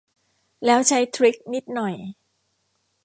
[0.65, 1.95] แล้ว ใช้ทริค นิดหน่อย